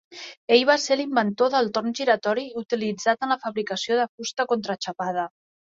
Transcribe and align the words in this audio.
Ell 0.55 0.61
va 0.69 0.77
ser 0.83 0.97
l'inventor 1.01 1.51
del 1.57 1.69
torn 1.75 1.93
giratori 2.01 2.47
utilitzat 2.63 3.29
en 3.29 3.35
la 3.35 3.39
fabricació 3.47 4.01
de 4.03 4.11
fusta 4.15 4.51
contraxapada. 4.55 5.33